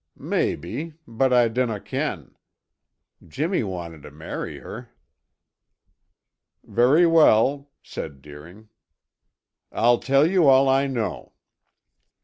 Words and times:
"Maybe, 0.17 0.95
but 1.07 1.31
I 1.31 1.47
dinna 1.47 1.79
ken. 1.79 2.35
Jimmy 3.23 3.61
wanted 3.61 4.01
to 4.01 4.09
marry 4.09 4.57
her." 4.57 4.89
"Very 6.63 7.05
well," 7.05 7.69
said 7.83 8.19
Deering. 8.23 8.69
"I'll 9.71 9.99
tell 9.99 10.25
you 10.27 10.47
all 10.47 10.67
I 10.67 10.87
know." 10.87 11.33